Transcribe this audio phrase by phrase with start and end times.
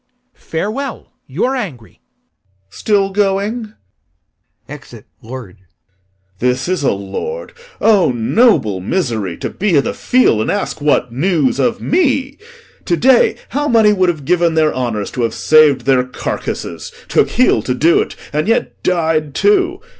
[0.03, 0.21] LORD.
[0.45, 2.01] Farewell; you're angry.
[2.71, 2.79] Exit POSTHUMUS.
[2.79, 3.73] Still going?
[6.39, 7.53] This is a lord!
[7.79, 12.39] O noble misery, To be i' th' field and ask 'What news?' of me!
[12.85, 16.91] To day how many would have given their honours To have sav'd their carcasses!
[17.07, 19.81] took heel to do't, And yet died too!